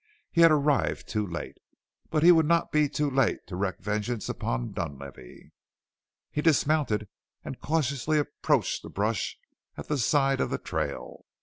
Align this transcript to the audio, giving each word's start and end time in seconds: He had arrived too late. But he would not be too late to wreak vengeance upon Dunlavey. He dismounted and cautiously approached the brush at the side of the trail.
He 0.31 0.41
had 0.41 0.49
arrived 0.49 1.07
too 1.07 1.27
late. 1.27 1.59
But 2.09 2.23
he 2.23 2.31
would 2.31 2.47
not 2.47 2.71
be 2.71 2.89
too 2.89 3.07
late 3.07 3.45
to 3.45 3.55
wreak 3.55 3.77
vengeance 3.79 4.27
upon 4.29 4.71
Dunlavey. 4.71 5.51
He 6.31 6.41
dismounted 6.41 7.07
and 7.45 7.61
cautiously 7.61 8.17
approached 8.17 8.81
the 8.81 8.89
brush 8.89 9.37
at 9.77 9.89
the 9.89 9.99
side 9.99 10.41
of 10.41 10.49
the 10.49 10.57
trail. 10.57 11.25